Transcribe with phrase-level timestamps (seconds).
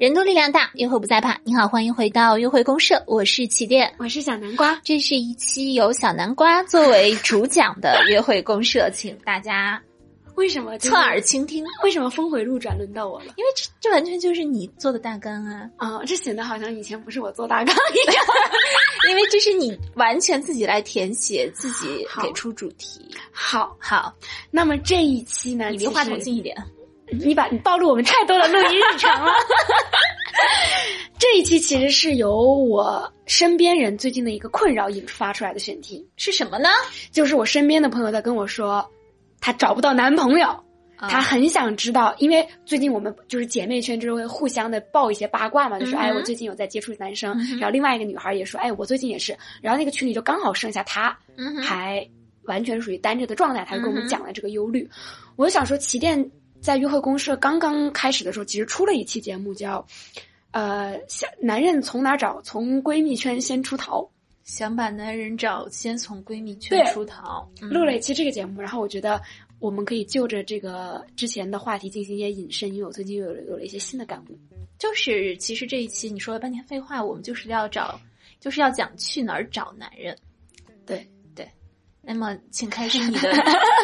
[0.00, 1.38] 人多力量大，约会不再怕。
[1.44, 4.78] 你好，欢迎回到约会公社，我是起点，我是小南瓜。
[4.82, 9.80] 这是一期由小南瓜作为主讲的 约会公社，请大家
[10.34, 11.64] 为什么侧耳倾听？
[11.84, 13.26] 为什么峰回路转轮到我了？
[13.36, 15.70] 因为这这完全就是你做的大纲啊！
[15.76, 18.24] 啊，这显得好像以前不是我做大纲一样。
[19.10, 23.08] 因为这是你完全自己来填写，自己给出主题。
[23.30, 24.12] 好好，
[24.50, 26.56] 那么这一期呢，你离话筒近一点。
[27.24, 29.32] 你把你暴露我们太多的录音日常了。
[31.18, 36.68] 这一期其实是由我身边人最近的一个困扰引发出来的选题，是什么呢？
[37.12, 38.86] 就是我身边的朋友在跟我说，
[39.40, 40.54] 她找不到男朋友，
[40.98, 51.16] 她很想知道，因为最近我们就是姐妹圈就会互相的爆一些八卦嘛，就说哎，我最近有在接触男生，然后另外一个女孩也说，哎，我最近也是，然后那个群里就刚好剩下她，
[51.62, 52.06] 还
[52.42, 54.86] 完全属于单着的状态，她就跟我们讲了这个忧虑。
[55.36, 56.30] 我就想说，起点。
[56.64, 59.86] 在约会公社刚刚开始的时候，其实出了一期节目，叫
[60.50, 62.40] “呃，想男人从哪找？
[62.40, 64.08] 从闺蜜圈先出逃。
[64.44, 69.20] 想把男人找，先从闺蜜圈出逃。”录了一期这个节目，然后我觉得
[69.58, 74.38] 我们可以就着这个之前的话题进行一些引申，因为我最近有了有了一些新的感悟。
[74.78, 78.00] 就是其实这一期你说了半天废话，我们就是要找，
[78.40, 80.16] 就是要讲去哪儿找男人。
[80.86, 81.46] 对对，
[82.00, 83.20] 那么请开始你的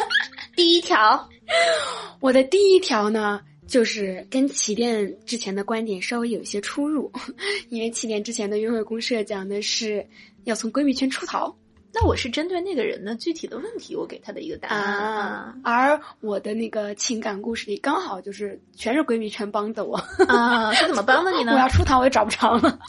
[0.61, 1.27] 第一条。
[2.21, 7.11] 我的第一条呢，就是跟起点之前的观点稍微有一些出入，
[7.69, 10.05] 因为起点之前的约会公社讲的是
[10.43, 11.51] 要从闺蜜圈出逃，
[11.91, 19.95] 那我是针对那个人的具体的问题，我给他的一个答案，而我的那个情感故事里刚好就是全是闺蜜圈帮的我
[20.27, 21.53] 啊，是怎么帮的你呢？
[21.57, 22.79] 我要出逃我也找不着了，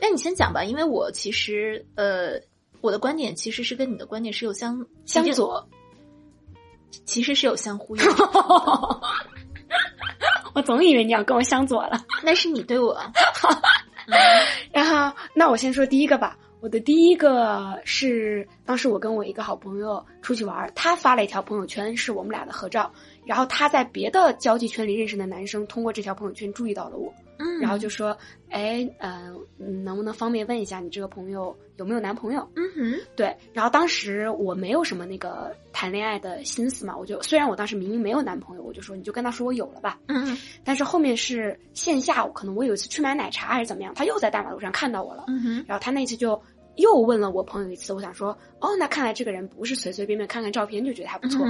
[0.00, 2.40] 那你先讲吧，因为我其实呃，
[2.80, 5.68] 我的观点其实是跟你的观点是有相相左。
[7.04, 8.02] 其实是有相呼应，
[10.54, 12.04] 我总以为你要跟我相左了。
[12.22, 12.98] 那是你对我。
[14.72, 16.36] 然后，那我先说第一个吧。
[16.60, 22.90] 我的第一个是当时我跟我一个好朋友出去玩，他发了一条朋友圈，是我们俩的合照。
[23.24, 27.12] 然后他在别的交际圈里认识的男生，通过这条朋友圈注意到了我。
[27.38, 28.16] 嗯，然后就说
[28.50, 33.36] ：“哎，嗯，能不能方便问一下你这个朋友有没有男朋友？”嗯哼，对。
[33.52, 39.98] 然后当时我没有什么那个谈恋爱的心思嘛，我就虽然我当时明明没有男朋友，我就说你就跟他说我有了吧。
[40.06, 40.38] 嗯嗯。
[40.64, 45.24] 但是后面是线下，可能我有一次去买奶茶还是怎么样，他又在大马路上看到我了。
[45.28, 45.64] 嗯哼。
[45.66, 46.40] 然后他那次就
[46.76, 51.46] 又问了我朋友一次，我想说，哦，那看来这个人不是随随便便看看照片就觉得还不错，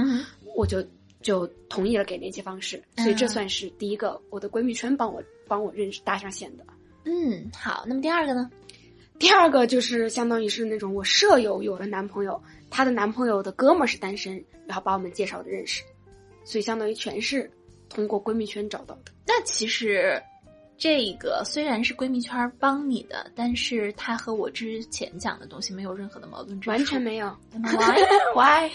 [0.55, 0.83] 我就
[1.21, 2.81] 就同意了给联系方式。
[2.97, 5.21] 所以这算是第一个我的闺蜜圈帮我。
[5.49, 6.63] 帮我认识搭上线的，
[7.05, 7.83] 嗯，好。
[7.87, 8.51] 那么第二个呢？
[9.17, 15.81] 第二个就是相当于是那种我舍友有了男朋友，她的男朋友的哥们儿是单身，然后把我们介绍的认识，
[16.43, 17.49] 所以相当于全是
[17.89, 19.11] 通过闺蜜圈找到的。
[19.25, 20.21] 那其实
[20.79, 27.27] 这个虽然是闺蜜圈帮你的，但是它和我之前讲的东西没有任何的矛盾之处，完全没有。
[28.33, 28.71] Why？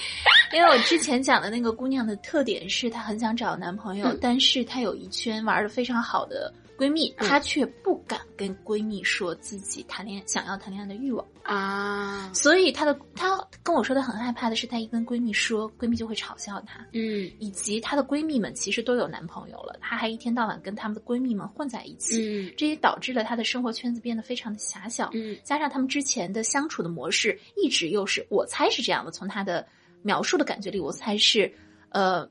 [0.52, 6.52] 因为我之前讲的那个姑娘的特点是她很想找男朋友，但是她有一圈玩的非常好的。
[6.76, 29.66] 闺蜜，她却不敢跟闺蜜说自己谈恋爱想要谈恋爱的欲望啊，所以她的她跟我说的很害怕的是，她一跟闺蜜说，闺蜜就会嘲笑她，嗯，以及她的闺蜜们其实都有男朋友了，她还一天到晚跟她们的闺蜜们混在一起，嗯，这也导致了她的生活圈子变得非常的狭小，嗯，加上他们之前的相处的模式一直又是我猜是这样的，从她的
[30.02, 31.52] 描述的感觉里，我猜是，
[31.90, 32.28] 呃。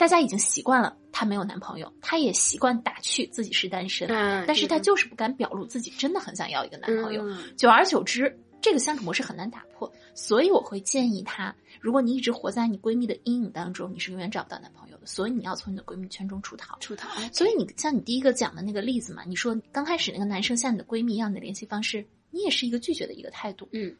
[0.00, 4.08] 大家已经习惯了，她没有男朋友，她也习惯打趣自己是单身，
[4.46, 7.22] 但是她就是不敢表露自己真的很想要一个男朋友。
[7.54, 15.04] 久而久之，这个相处模式很难打破，所以我会建议她：如果你一直活在你闺蜜的阴影当中，你是永远找不到男朋友的。
[15.04, 17.10] 所以你要从你的闺蜜圈中出逃，出逃。
[17.30, 23.94] 所以你像你第一个讲的那个例子嘛，你说刚开始那个男生像你的闺蜜一样的联系方式，你也是一个拒绝的一个态度，嗯。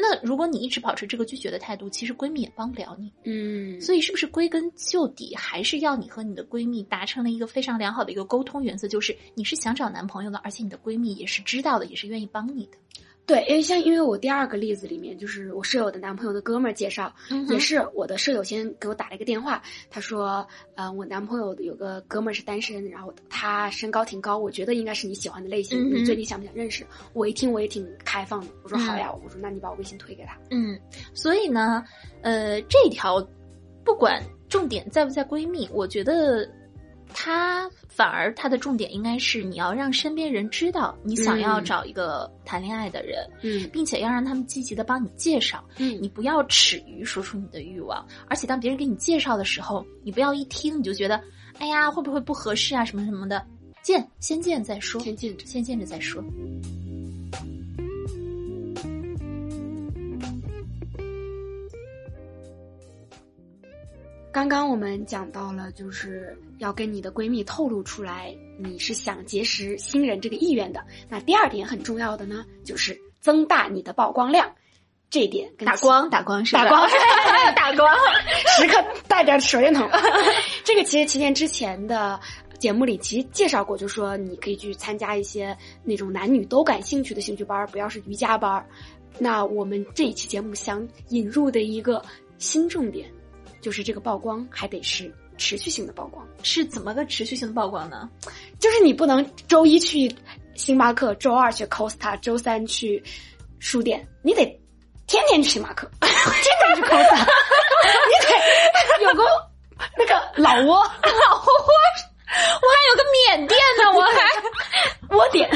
[0.00, 3.12] 那如果你一直保持这个拒绝的态度，其实闺蜜也帮不了你。
[3.24, 12.78] 嗯，所以是不是归根究底，还是要你和你的闺蜜达成了一个非常良好的一个沟通原则，就是你是想找男朋友的，而且你的闺蜜也是知道的，也是愿意帮你的。
[13.26, 17.14] 对，因为像因为我第二个例子里面，就是我舍友的男朋友的哥们儿介绍，
[17.48, 20.44] 也是我的舍友先给我打了一个电话，他说，
[20.74, 26.84] 呃，我男朋友有个哥们儿是单身，然后他身高挺高，我觉得应该是你喜欢的类型，你最近想不想认识？
[27.12, 30.36] 我一听我也挺开放的，我说好呀，我说那你把我微信推给他。
[30.50, 30.76] 嗯，
[31.14, 31.84] 所以呢，
[32.22, 33.24] 呃，这条
[33.84, 36.48] 不管重点在不在闺蜜，我觉得。
[37.14, 51.20] 他反而他的重点应该是你要让身边人知道你想要找一个谈恋爱的人，嗯，并且要让他们积极的帮你介绍，嗯，你不要耻于说出你的欲望，而且当别人给你介绍的时候，你不要一听你就觉得，
[51.58, 53.44] 哎呀会不会不合适啊什么什么的，
[53.82, 56.24] 见，先见再说，先见着，先见着再说。
[64.32, 70.80] 刚刚我们讲到了，就是要跟你的闺蜜透露出来你是想结识新人这个意愿的。
[71.08, 74.54] 那第二点很重要的呢，就是增大你的曝光量。
[75.10, 76.88] 这一点打光打光是打光
[77.56, 77.92] 打光，
[78.56, 79.90] 时刻带着手电筒。
[80.62, 82.20] 这个其实七天之前的
[82.60, 88.64] 节目里其实介绍过，就说你可以去参加一些那种男女都感兴趣的兴趣班，不要是瑜伽班。
[89.18, 92.00] 那我们这一期节目想引入的一个
[92.38, 93.10] 新重点。
[93.60, 98.08] 就是这个曝光还得是持续性的曝光，是怎么个持续性的曝光呢？
[98.58, 100.14] 就是你不能周一去
[100.54, 103.02] 星巴克，周二去 Costa，周三去
[103.58, 104.44] 书店，你得
[105.06, 106.12] 天天去星巴克， 天
[106.42, 109.24] 天去 Costa，你得有个
[109.96, 111.48] 那个老挝，老挝，
[112.60, 115.50] 我还有个缅甸呢，我还窝点。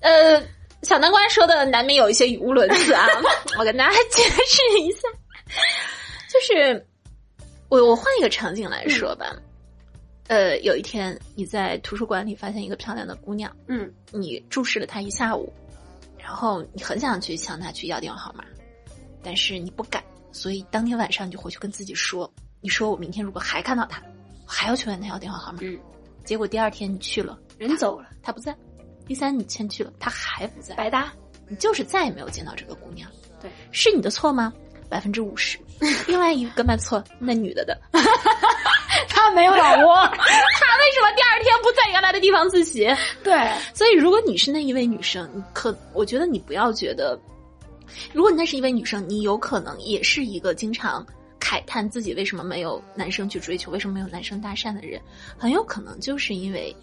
[0.00, 0.42] 呃，
[0.82, 3.06] 小南瓜说的难免有一些语无伦次啊，
[3.58, 5.08] 我跟大家解释一下。
[6.34, 6.84] 就是
[7.68, 9.36] 我我换一个场景来说吧，
[10.26, 15.52] 呃，有一天你在图书馆里发现一个漂亮的姑娘，嗯，你注视了她一下午，
[16.18, 18.44] 然后你很想去向她去要电话号码，
[19.22, 20.02] 但是你不敢，
[20.32, 22.28] 所以当天晚上你就回去跟自己说，
[22.60, 24.02] 你说我明天如果还看到她，
[24.44, 25.78] 还要去问她要电话号码，嗯，
[26.24, 28.52] 结果第二天你去了，人走了，她不在，
[29.06, 31.12] 第三你先去了，她还不在，白搭，
[31.48, 33.08] 你就是再也没有见到这个姑娘，
[33.40, 34.52] 对，是你的错吗？
[34.86, 35.58] 百分之五十，
[36.06, 37.78] 另外一个没错，那女的的，
[39.08, 42.86] 她没有老窝， 她为什么第二天不在原来的地方自习？
[43.22, 47.18] 对，所以如果你是那一位女生，你可我觉得你不要觉得，
[48.12, 51.04] 如果你那是一位女生，你有可能也是一个经常
[51.40, 55.00] 慨叹自己为什么没有男生去追求，为什么没有男生搭讪的人，
[55.36, 56.74] 很有可能就是因为。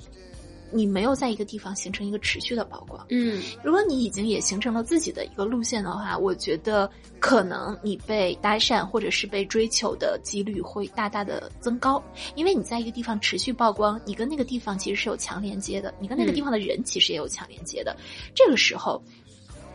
[0.71, 6.89] 你没有在一个地方形成一个持续的曝光，嗯，如果你已经也形成了自己的一个路线的话，我觉得
[7.19, 12.03] 可能你被搭讪或者是被追求的几率会大大的增高，
[12.35, 17.95] 因为你在一个地方持续曝光，你跟那个地方其实是有强连接的，你跟那个地方的人其实也有强连接的，
[18.33, 19.01] 这个时候，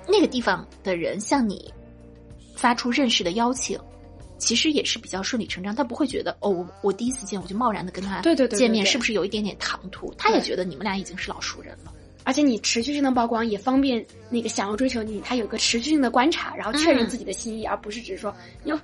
[0.08, 1.72] 那个地方的人向你
[2.54, 3.78] 发出认识的邀请。
[4.38, 10.12] 其实也是比较顺理成章，他不会觉得哦，我我第一次见我就贸然的跟他对对对见面，是不是有一点点唐突？
[10.18, 11.92] 他也觉得你们俩已经是老熟人了，
[12.24, 18.34] 而且你持续性的曝光也方便那个想要追求你，他有个持续性的观察，然后确认自己的心意，而不是只是说
[18.64, 18.78] 哟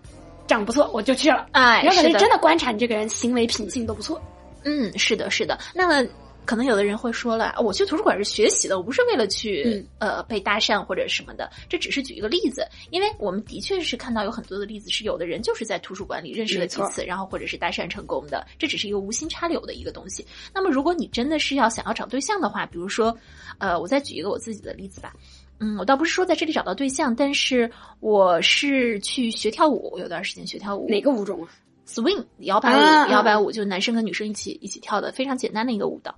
[0.46, 4.20] 长不错我就去了，哎，然后可能真的观察你这个人行为品性都不错。
[4.64, 6.08] 嗯，是的，是的，那么。
[6.44, 11.50] 可能有的人会说了，我去图书馆是学习的，我不是为了去呃被搭讪或者什么的。
[11.68, 18.46] 这只是举一个例子，因为我们的确是看到有很多的例子，是有的人就是在图书馆里认识了几次，然后或者是搭讪成功的。
[18.58, 20.26] 这只是一个无心插柳的一个东西。
[20.52, 23.16] 那么，如果你真的是要想要找对象的话，比如说，
[23.58, 25.14] 呃，我再举一个我自己的例子吧。
[25.60, 30.88] 嗯，我倒不是说在这里找到对象，但是我是去学跳舞，有段时间学跳舞。
[30.88, 31.48] 哪个舞种啊
[31.86, 36.14] ？swing 摇摆舞，摇摆舞就是男生跟女生一起一起跳的，非常简单的一个舞蹈。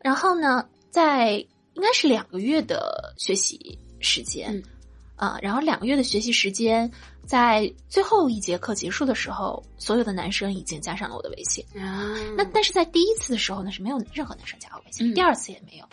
[0.00, 1.32] 然后呢，在
[1.74, 4.62] 应该是两个月的学习时间，
[5.16, 6.90] 啊，然后两个月的学习时间，
[7.26, 12.14] 在最后一节课结束的时候，所有的男生已经加上了我的微信啊。
[12.36, 15.84] 那但是在第一次的时候呢，是没有任何男生加我微信，第二次也没有，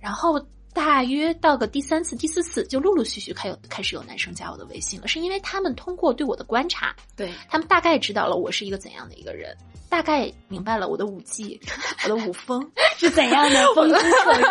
[0.00, 0.44] 然后。
[0.74, 9.54] 大约到个第三次、第四次，就陆陆续续开有开始有男生加我的微信了，是因为他们通过对我的观察，对他们大概知道了我是一个怎样的一个人，
[9.88, 11.60] 大概明白了我的舞技、
[12.04, 14.46] 我的舞风 是怎样的风姿绰约。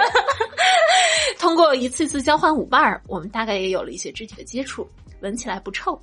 [1.39, 4.87] 通过一次次交换舞伴儿，我们大概也有了一些肢体的接触，
[5.21, 5.99] 闻起来不臭，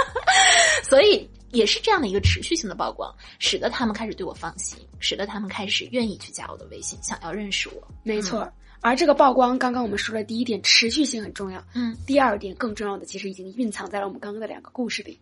[0.82, 7.86] 所以也是这样的一个持续性的曝光，使得他们开始对我放心，使得他们开始愿意去加我的微信，想要认识我。
[8.02, 8.50] 没错。
[8.80, 11.62] 而这个曝光，刚刚我们说了第一点，持续性很重要。
[11.74, 15.18] 嗯，第二点更重要的，其实已经蕴藏在了我们刚刚的两个故事里，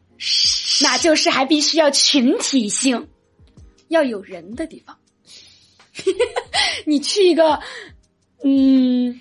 [0.82, 3.08] 那就是还必须要群体性，
[3.88, 4.96] 要有人的地方。
[6.86, 7.60] 你去一个，
[8.44, 9.20] 嗯，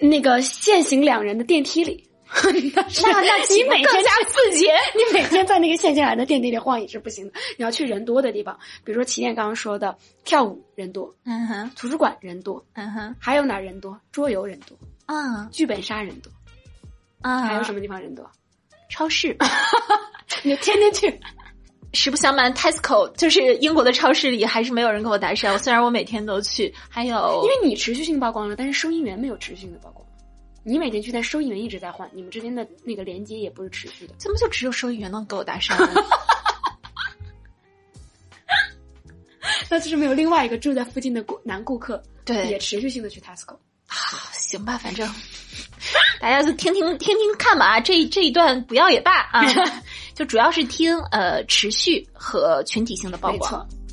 [0.00, 2.08] 那个限行两人的电梯里。
[2.74, 7.32] 那那你每天加四节， 你每天在那个线进来的电梯里晃也是不行的。
[7.56, 13.98] 你要去人多的地方，比如说起点刚刚说的跳舞人多，嗯哼，图书馆人多，嗯哼，还有哪人多？
[14.10, 14.76] 桌游人多，
[15.06, 16.30] 啊，剧本杀人多，
[17.22, 18.28] 啊，还有什么地方人多？
[18.88, 19.36] 超市，
[20.42, 21.20] 你天天去。
[21.96, 25.56] 实不相瞒，Tesco 就是英国的超市里还是没有人跟我搭讪。
[25.56, 30.04] 虽然我每天都去，还有因为你持续性曝光了，但是收银员没有持续性的曝光。
[30.64, 34.14] 你每天去，但收银员一直在换，你们之间的那个连接也不是持续的。
[34.18, 35.76] 怎么就只有收银员能给我搭讪？
[39.70, 43.54] 那就是没有另外一个住在附近的顾男顾客，对，也持续性的去 Tesco。
[43.86, 43.96] 啊，
[44.32, 45.06] 行吧，反正
[46.20, 47.80] 大家就听听听听看吧啊。
[47.80, 49.42] 这这一段不要也罢啊，
[50.14, 53.52] 就主要是听呃持续和群体性的曝光。
[53.52, 53.83] 那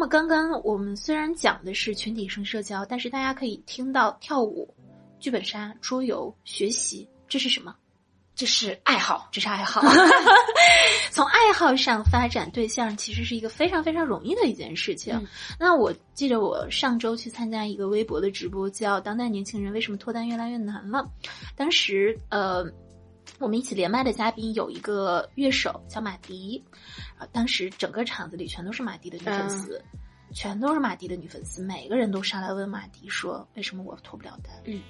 [0.00, 4.74] 么刚刚我们虽然讲的是群体性社交，但是大家可以听到跳舞、
[5.18, 7.76] 剧本杀、桌游、学习，这是什么？
[8.34, 9.82] 这是爱好，这是爱好。
[11.12, 15.20] 从爱好上发展对象，其实是一个非常非常容易的一件事情。
[15.58, 21.00] 那我记得我上周去参加一个微博的直播，叫《当代年轻人为什么脱单越来越难了》。
[21.54, 22.64] 当时，呃，
[23.38, 26.62] 我们一起连麦的嘉宾有一个乐手叫马迪。
[27.18, 29.82] 啊，当时整个场子里全都是马迪的女粉丝，
[30.32, 34.80] 全都是马迪的女粉丝，每个人都上来问马迪说：“为什么我脱不了单？”嗯，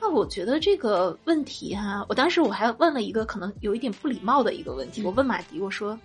[0.00, 5.98] 那我觉得这个问题哈，我当时我还问了一个可能有一点不礼貌的一个问题，我问马迪，我说：“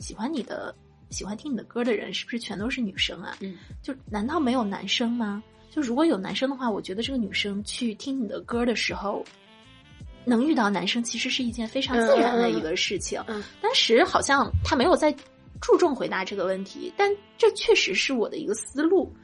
[0.00, 0.74] 喜欢你的、
[1.10, 5.42] 喜欢听你的歌的人是不是全都是女生啊？”嗯，就难道没有男生吗？
[5.70, 9.24] 就如果有男生的话，我觉得这个女生去听你的歌的时候。
[10.24, 13.22] 能遇到男生其实是一件非常自然的一个事情。
[13.26, 15.14] 嗯，当时好像他没有在
[15.60, 19.14] 注重回答这个问题，但这确实是我的一个思路。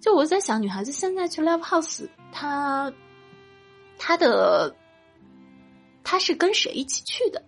[0.00, 2.92] 就我在想，女孩子现在去 live house，她
[3.96, 4.74] 她的
[6.04, 7.42] 她是跟谁一起去的？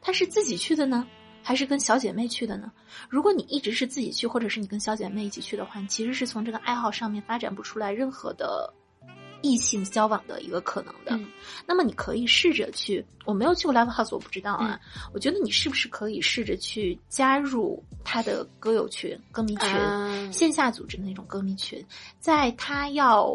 [0.00, 1.06] 她是自己去的呢，
[1.42, 2.72] 还是跟小姐妹去的呢？
[3.08, 8.72] 如果你一直是自己去，或者是你跟小姐妹一起去的话，你其实是从这个爱好上面发展不出来任何的。
[9.42, 11.18] 异性交往的一个可能的，
[11.66, 14.78] 那么你可以试着去，我没有去过 live house，我不知道啊。
[15.14, 21.84] 我觉得你是不是可以试着去加入他的歌友群、歌迷群，线下组织的那种歌迷群，
[22.18, 23.34] 在他要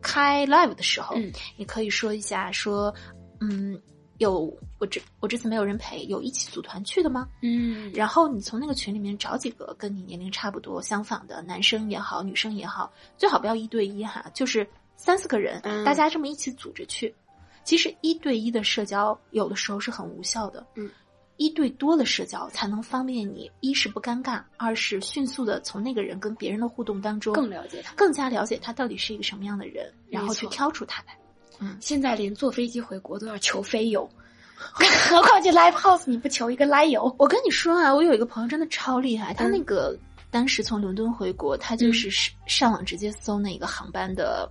[0.00, 1.16] 开 live 的时候，
[1.56, 2.94] 你可以说一下，说，
[3.40, 3.78] 嗯，
[4.18, 7.28] 有我这我这次没有人陪，有一起组团去的吗？
[7.42, 14.66] 嗯，然后你从那个群里面找几个跟你年龄差不多、相仿的男生也好，女生也好，最好不要一对一哈，就是。
[14.96, 17.14] 三四个人，大家这么一起组织去，
[17.62, 20.66] 其实一对一的社交有的时候是很无效的。
[20.74, 20.90] 嗯，
[21.36, 31.16] 一对多的社交才能方便你，一是不尴尬，二是迅速的从那个人跟别人的互动当中更了解他，更加了解他到底是一个什么样的人，然后去挑出他来。
[31.58, 34.08] 嗯，现在连坐飞机回国都要求飞友，
[34.56, 37.14] 何况去 live house 你不求一个来友？
[37.18, 39.96] 我跟你说啊，我有一个朋友真的超厉害，他那个
[40.30, 42.10] 当时从伦敦回国，他就是
[42.46, 44.50] 上网直接搜那个航班的。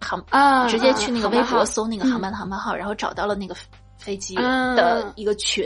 [0.00, 3.54] 航啊，直接去那个微博搜那个航班的航班号，然后找到了那个
[3.98, 5.64] 飞机的一个群，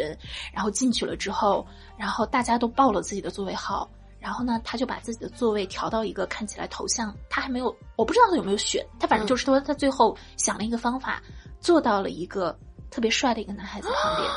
[0.53, 11.23] 然后进去了之后，然后大家都报了自己的座位号，然后呢，他就把自己的座位调到一个看起来头像，他还没有，我不知道他有没有选，他反正就是说他最后想了一个方法，
[11.61, 12.59] 坐到了一个
[12.91, 14.31] 特别帅的一个男孩子旁边，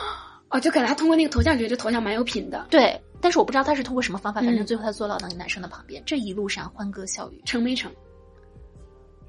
[0.50, 7.92] 哦，就可能他通过那个头像觉得这头像蛮有品的，对，但是我不知道他是通过什么方法，反正最后他坐到那个男生的旁边，这一路上欢歌笑语，成没成？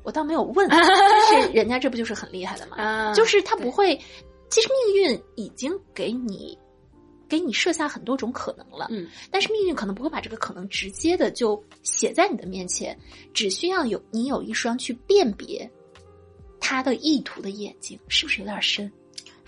[0.06, 2.76] 我倒没有问， 但是人家这不就是很厉害的吗？
[3.12, 3.96] 就是他不会，
[4.48, 6.56] 其实命运已经给你，
[7.28, 8.86] 给你设下很多种可能了。
[8.90, 12.96] 嗯，但是命运可能不会把这个可能直接的就写在你的面前，
[13.34, 15.68] 只需要有你有一双去辨别
[16.60, 18.90] 他的意图的眼睛，是不是有点深？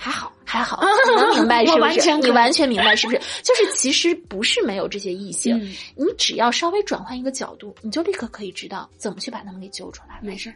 [0.01, 2.17] 还好，还好，你 能明白是不是？
[2.19, 3.21] 你完全明白是不是？
[3.43, 5.59] 就是其实不是没有这些异性，
[5.97, 10.21] 你只要稍微转换一个角度，你就立刻可以知道怎么去把他们给揪出来。
[10.23, 10.55] 没事，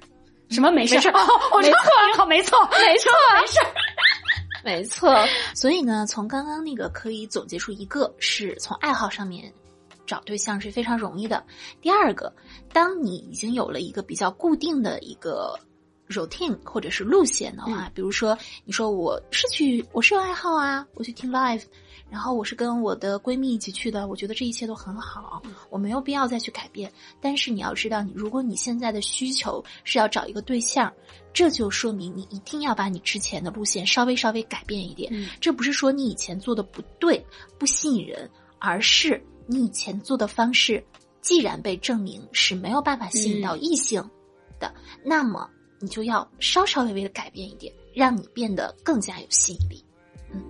[0.48, 0.94] 什么没事？
[0.94, 1.10] 没事，
[1.60, 1.80] 没错，
[2.16, 3.58] 好，没错，没错， 没事，
[4.62, 5.26] 没错。
[5.56, 9.52] 所以呢，从刚刚那个可以总结出一个，是从爱好上面
[10.06, 11.42] 找对象是非常容易的。
[11.80, 12.32] 第二个，
[12.72, 15.58] 当你已经有了一个比较固定的一个。
[16.12, 21.62] Routine 或者是路线的话，比如说你说我是去我是有爱好啊，我去听 live，
[22.10, 26.92] 然后我是跟我的闺蜜一起去的，我觉得这一切都很好，我没有必要再去改变。
[27.20, 30.92] 但是你要知道，你如果你现在的需求是要找一个对象，
[31.32, 35.10] 这就说明你一定要把你之前的路线稍微稍微改变一点。
[35.40, 37.24] 这不是说你以前做的不对
[37.58, 38.28] 不吸引人，
[38.58, 40.84] 而是你以前做的方式
[41.22, 44.02] 既然被证明是没有办法吸引到异性
[44.60, 44.72] 的，
[45.04, 45.48] 那么。
[45.82, 49.84] 你就要稍稍微微的改变一点，让你变得更加有吸引力。
[50.32, 50.40] 嗯。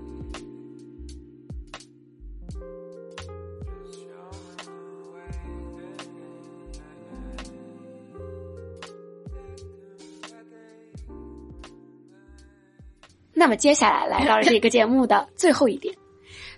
[13.33, 15.95] 那么接下来来到了这个节目的最后一点，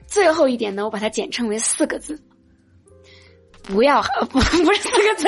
[0.09, 2.21] 最后一点呢，我把它简称为四个字。
[3.63, 5.27] 不要 不不是四个字，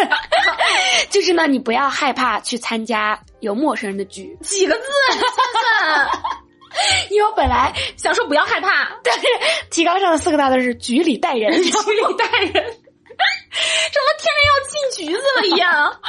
[1.09, 6.09] 就是呢，你不要害怕去参加有陌生人的局， 几个字，算算。
[7.11, 9.27] 因为我本来想说不要害怕， 但是
[9.71, 16.01] 提纲上的四个大字是局里带人，局里带人，什么天天要进局子了一样。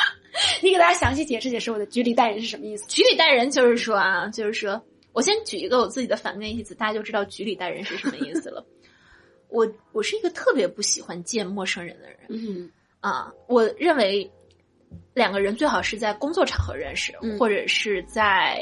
[0.61, 2.85] 你给大家详细解释解释我的局里带人是什么意思？
[2.87, 4.79] 局里带人就是说啊，就是说
[5.13, 8.63] 我先举一个我自己的反面例子，大家就知道局里带人是什么意思了。
[9.49, 12.69] 我我是一个特别不喜欢见陌生人的人，嗯
[12.99, 14.29] 啊，我认为
[15.13, 18.59] 两个人最好是在工作场合认识，或者是在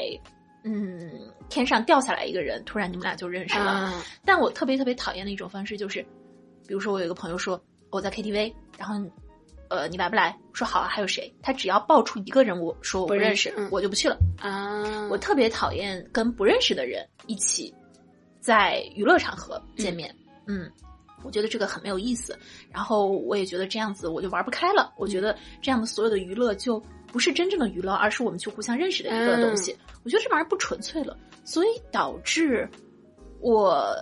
[0.64, 1.10] 嗯
[1.48, 4.02] 天上掉下来一个人，突然你们俩就认识了。
[4.24, 6.02] 但我特别特别讨厌的一种方式就是，
[6.66, 8.94] 比如说我有一个朋友说我在 KTV，然后。
[9.68, 10.32] 呃，你来不来？
[10.52, 11.34] 说好啊，还有谁？
[11.42, 15.08] 他只要爆出一个人物，说我不认识，我就不去了啊。
[15.08, 17.74] 我特别讨厌跟不认识的人一起
[18.38, 20.14] 在娱乐场合见面。
[20.46, 20.70] 嗯，
[21.26, 22.38] 我觉得这个很没有意思。
[22.70, 24.94] 然后我也觉得这样子我就玩不开了。
[24.96, 26.80] 我觉得这样的所有的娱乐就
[27.12, 29.76] 不是真正的娱乐，而是我们去互相认识的一个东西。
[30.04, 32.68] 我觉得这玩意儿不纯粹了，所以导致
[33.40, 33.94] 我，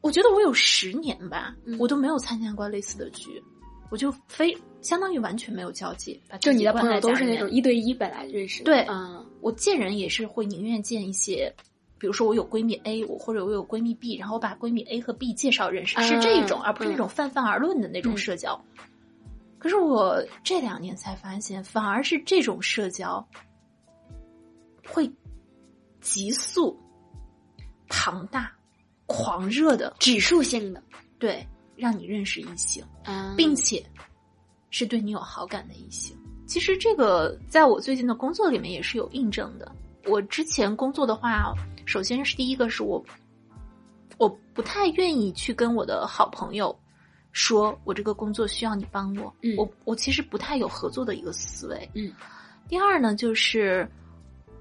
[0.00, 3.42] 我觉得我有十年吧，我都没有参加过类似的局。
[3.90, 8.62] 我就非相当于完全没有交际，就你的朋友都是那种一对一本来认识。
[8.62, 11.54] 对，嗯，我见人也是会宁愿见一些，
[12.02, 18.60] 比如说我有闺蜜 A，我或者我有闺蜜 B，然后我把闺蜜 A 和 B 介绍认识，是这种，而不是那种泛泛而论的那种社交。
[19.56, 23.24] 可是我这两年才发现，反而是这种社交
[24.84, 25.08] 会
[26.00, 26.76] 急速、
[27.88, 28.52] 庞大、
[29.06, 30.82] 狂热的指数性的，
[31.20, 31.46] 对。
[31.74, 32.84] 让你认识异性，
[33.36, 33.84] 并且
[34.70, 36.16] 是对你有好感的异性。
[36.46, 39.72] 其实这个在我最近的工作里面也是有印证的。
[40.06, 41.54] 我之前工作的话，
[41.84, 43.02] 首先是第一个是我，
[44.18, 46.76] 我不太愿意去跟我的好朋友
[47.32, 49.32] 说，我这个工作需要你帮我。
[49.56, 51.90] 我我其实不太有合作的一个思维。
[51.94, 52.12] 嗯。
[52.68, 53.88] 第二呢，就是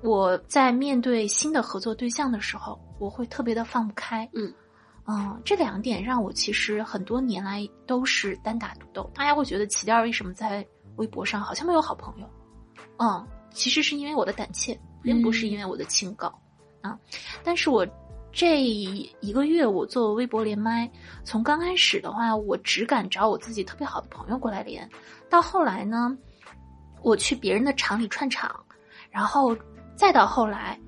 [0.02, 4.30] 我在面对新的合作对象的时候，我会特别的放不开。
[4.34, 4.54] 嗯。
[5.06, 9.10] 嗯，这两点让我其实很多年来都是单打独斗。
[9.16, 10.66] 大家会觉得齐儿为什么在
[10.98, 12.30] 微博上好像没有好朋友？
[12.98, 16.28] 嗯，其实是因为我的胆怯，并不是因为我的清高
[16.82, 16.98] 啊。
[17.44, 17.88] 但是我
[18.32, 20.90] 这一个月我做微博连麦，
[21.24, 24.90] 从刚开始的话，我只敢找我自己特别好的朋友过来连，
[25.30, 26.18] 到后来呢，
[27.02, 28.54] 我去别人的厂里串场，
[29.10, 29.56] 然后
[29.96, 30.80] 再到后来，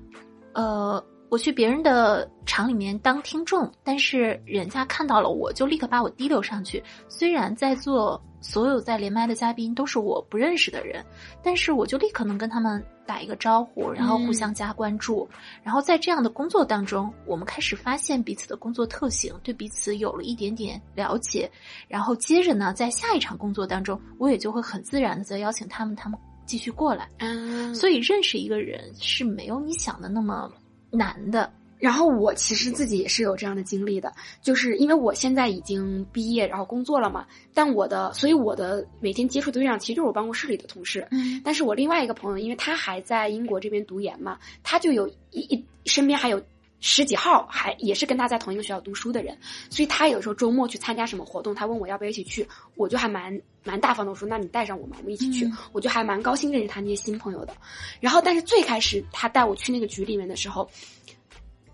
[0.52, 1.04] 呃。
[1.34, 6.80] 我去别人的厂里面当听众，但是人家看到了我就立刻把我提溜上去。
[7.08, 11.04] 虽然在座所有在连麦的嘉宾都是我不认识的人，
[11.42, 15.28] 但是我就立刻能跟他们打一个招呼，然后互相加关注。
[15.64, 21.50] 然后在这样的工作当中，我们开始发现彼此的工作特性，对彼此有了一点点了解。
[21.88, 26.16] 然后接着呢，在下一场工作当中，我也就会很自然的再邀请他们，他们
[26.46, 27.08] 继续过来。
[27.18, 30.48] 嗯，所以认识一个人是没有你想的那么。
[30.94, 37.26] 难的，然后我其实自己也是有这样的经历的，就是因为我现在已经毕业，然后工作了嘛。
[37.52, 41.06] 但我的，所以我的每天接触的对象其实就是我办公室里的同事。
[41.10, 46.40] 嗯，但是我另外一个朋友，因为他还在英国这边读研嘛，他就有一一身边还有
[46.86, 49.34] 十几号，还也是跟他在同一个学校读书的人，
[49.70, 57.56] 所以他有时候周末去参加什么活动，他问我要不要一起去，我就还蛮蛮大方的，我说那你带上我嘛，我们一起去，我就还蛮高兴认识他那些新朋友的。
[58.00, 60.70] 然后，但是最开始他带我去那个局里面的时候。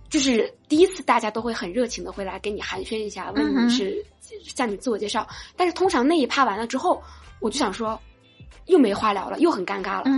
[0.09, 4.05] 就是第一次，大家都会很热情的会来跟你寒暄一下，问你是
[4.43, 5.25] 向你自我介绍。
[5.57, 7.01] 但是通常那一趴完了之后，
[7.39, 7.97] 我就想说，
[8.67, 10.11] 又没话聊了，又很尴尬了。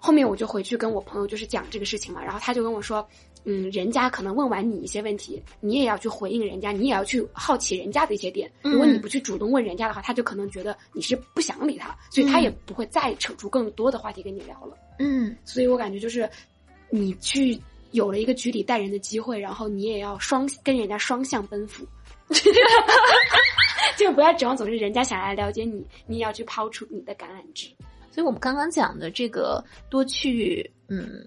[0.00, 3.06] 后面我就回去跟我朋友就是讲这个事情嘛，然后他就跟我说，
[3.44, 8.50] 嗯，人家可能问完你一些问题，你也要去回应人家，你也要去好奇人家的一些点。
[8.62, 14.76] 如果你不去主动问人家的话，他就可能觉得你是不想理他，所以他也不会再扯出更多的话题跟你聊了。
[14.98, 16.28] 嗯，所以我感觉就是
[16.90, 17.60] 你去。
[17.92, 21.84] 有了一个局里带人的机会，然后你也要双跟人家双向奔赴，
[24.04, 27.68] 就不要指望总是人家想来了解你，你也要去抛出你的橄榄枝。
[28.10, 31.24] 所以我们刚刚讲的这个，多去嗯，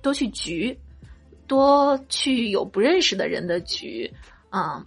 [0.00, 0.78] 多去局，
[1.46, 4.10] 多去有不认识的人的局
[4.50, 4.84] 啊。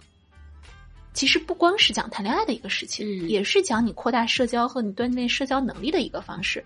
[1.12, 6.62] 其实不光是讲谈恋爱的一个事情，也是讲你扩大社交和你锻炼社交能力的一个方式。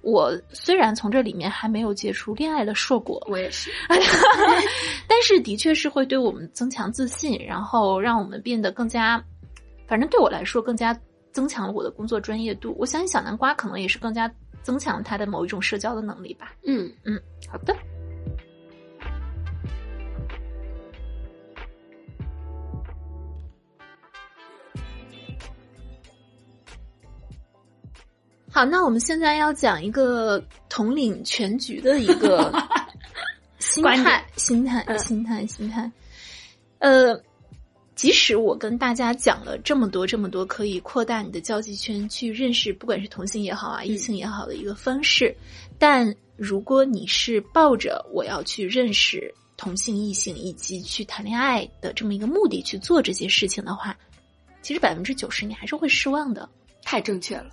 [0.00, 3.70] 我虽然从这里面还没有结出恋爱的硕果，我也是，
[5.06, 9.22] 但是的确是会对我们增强自信，然后让我们变得更加，
[9.90, 10.96] 反正对我来说更加
[11.32, 12.72] 增强了我的工作专业度。
[12.78, 16.54] 我相信小南瓜可能也是更加增强他的某一种社交的能力吧。
[16.64, 17.76] 嗯嗯，好的。
[28.48, 32.52] 好，那我们现在要讲一个统领全局的一个
[33.58, 35.90] 心态，心态，心态，心态。
[36.78, 37.20] 呃，
[38.00, 45.36] 即使我跟大家讲了这么多、这么多可以扩大你的交际圈、去认识不管是同性也好啊、异性也好的一个方式，
[45.78, 53.94] 但如果你是抱着我要去认识同性、异性以及去谈恋爱的这么一个目的去做这些事情的话，
[54.62, 56.48] 其实百分之九十你还是会失望的。
[56.82, 57.50] 太正确了。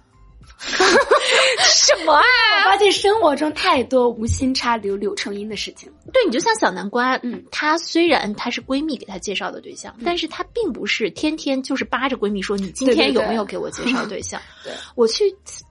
[0.59, 2.23] 什么啊！
[2.65, 5.91] 我发现生活中太多无心插柳柳成荫的事情。
[6.11, 14.41] 对你就像小南瓜，嗯，她虽然她是闺蜜给她介绍的对象，但是她并不是天天就是扒着闺蜜说你今天有没有给我介绍对象。
[14.63, 15.23] 对我去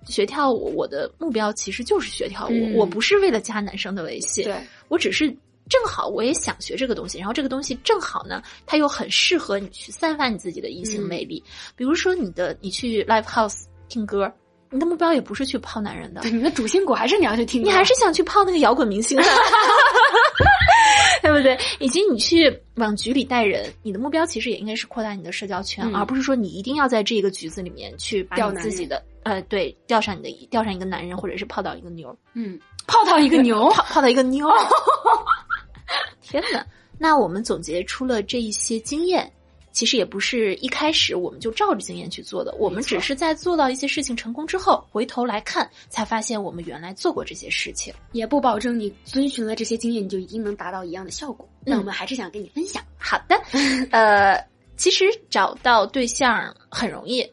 [0.07, 4.45] 学跳舞，我的目标其实就是学跳舞，我不是为了加男生的微信。
[4.45, 4.57] 对
[4.89, 5.29] 我只是
[5.69, 11.43] 正好我也想学这个东西，然后这个东西正好呢，它又很适合你去散发你自己的异性魅力。
[11.75, 14.33] 比如说你的你去 live house 听歌。
[14.70, 19.24] 你的目标也不是去泡男人的，对，你的主心骨还是你要去听，你还是想去泡那个摇滚明星的，
[21.22, 21.59] 对不对？
[21.79, 34.48] 以及你去往局里带人，你的目标其实也应该是扩大你的社交圈，而不是说你一定要在这个局子里面去把你自己的呃，对，钓上你的钓上一个男人，或者是泡到一个妞嗯，泡到一个牛，泡泡到一个妞。
[36.22, 36.64] 天哪！
[36.98, 39.31] 那我们总结出了这一些经验。
[39.77, 47.93] 其实也不是一开始我们就照着经验去做的，我们只是在做到一些事情成功之后，回头来看，才发现我们原来做过这些事情。
[48.12, 51.47] 也不保证你遵循了这些经验，你就一定能达到一样的效果。
[51.62, 52.83] 那我们还是想跟你分享。
[52.97, 53.37] 好的，
[53.93, 54.43] 呃，
[54.79, 57.31] 其实找到对象很容易，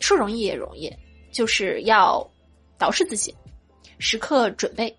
[0.00, 0.90] 说容易也容易，
[1.30, 2.26] 就是要
[2.78, 3.34] 捯饬自己，
[3.98, 4.96] 时刻准备。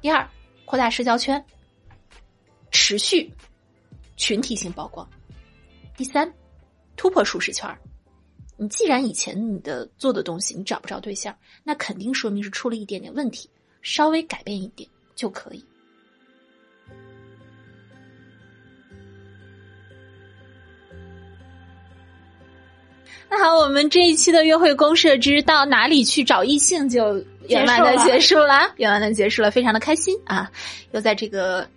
[0.00, 0.28] 第二，
[0.64, 1.40] 扩大社交圈，
[2.72, 3.32] 持续
[4.16, 5.08] 群体性曝光。
[6.00, 6.32] 第三，
[6.96, 7.78] 突破舒适圈儿。
[8.56, 13.50] 你既然以前你的做的东西你找不着对象，那肯定说明是出了一点点问题，
[13.82, 15.62] 稍微改变一点就可以。
[23.28, 30.50] 那好，我们这一期的约会公社之到哪里去找异性就圆满的结束了，圆满的结束了，非常的开心啊！
[30.92, 31.68] 又在这个。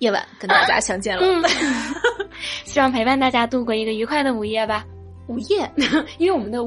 [0.00, 1.48] 夜晚跟大家相见了，
[2.64, 4.84] 希望陪伴大家度过一个愉快的午夜吧。
[5.28, 5.70] 午夜，
[6.18, 6.58] 因为我们的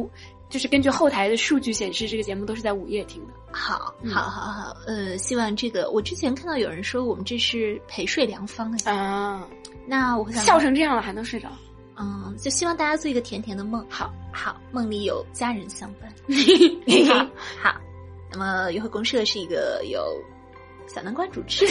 [0.50, 3.34] 就是根据后台的数据显示，这个节目都是在午夜听的。
[3.52, 9.48] 好，好，好，好，呃，希望这个我之前看到有人说我们这是陪睡良方啊，
[9.88, 11.48] 那我想笑成这样了还能睡着？
[11.98, 13.86] 嗯，就希望大家做一个甜甜的梦。
[13.90, 16.14] 好，好，梦里有家人相伴。
[17.08, 17.28] 好，
[17.70, 17.76] 好，
[18.32, 20.02] 那么约会公社是一个有
[20.88, 21.66] 小南瓜主持。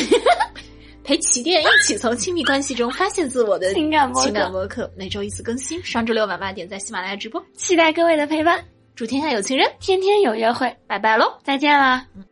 [1.09, 8.62] 陪起点一起从亲密关系中发现自我的情感情感播客，每周一次更新，上周六晚八点在喜马拉雅直播，期待各位的陪伴，
[8.94, 12.07] 祝天下有情人天天有约会，拜拜喽，再见啦。
[12.14, 12.23] 嗯